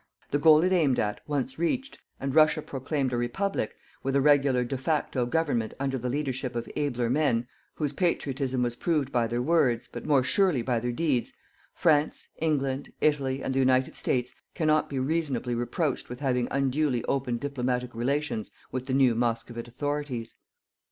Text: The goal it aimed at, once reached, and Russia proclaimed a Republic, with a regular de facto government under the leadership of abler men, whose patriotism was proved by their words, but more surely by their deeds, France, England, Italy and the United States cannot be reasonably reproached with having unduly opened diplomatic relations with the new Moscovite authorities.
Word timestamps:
The 0.31 0.39
goal 0.39 0.63
it 0.63 0.71
aimed 0.71 0.97
at, 0.99 1.19
once 1.27 1.59
reached, 1.59 1.99
and 2.19 2.33
Russia 2.33 2.63
proclaimed 2.63 3.13
a 3.13 3.17
Republic, 3.17 3.75
with 4.01 4.15
a 4.15 4.19
regular 4.19 4.63
de 4.63 4.75
facto 4.75 5.27
government 5.27 5.75
under 5.79 5.99
the 5.99 6.09
leadership 6.09 6.55
of 6.55 6.67
abler 6.75 7.07
men, 7.07 7.47
whose 7.75 7.93
patriotism 7.93 8.63
was 8.63 8.75
proved 8.75 9.11
by 9.11 9.27
their 9.27 9.43
words, 9.43 9.87
but 9.87 10.03
more 10.07 10.23
surely 10.23 10.63
by 10.63 10.79
their 10.79 10.91
deeds, 10.91 11.33
France, 11.75 12.29
England, 12.39 12.91
Italy 12.99 13.43
and 13.43 13.53
the 13.53 13.59
United 13.59 13.95
States 13.95 14.33
cannot 14.55 14.89
be 14.89 14.97
reasonably 14.97 15.53
reproached 15.53 16.09
with 16.09 16.19
having 16.19 16.47
unduly 16.49 17.03
opened 17.03 17.39
diplomatic 17.39 17.93
relations 17.93 18.49
with 18.71 18.87
the 18.87 18.95
new 18.95 19.13
Moscovite 19.13 19.67
authorities. 19.67 20.35